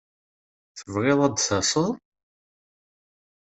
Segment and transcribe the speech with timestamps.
[0.77, 1.87] Tebɣiḍ ad d-taseḍ?